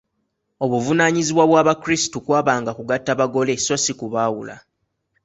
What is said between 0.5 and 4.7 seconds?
Obuvunaanyibwa bw’Abakrisitu kw’abanga kugatta bagole sso si kubaawula.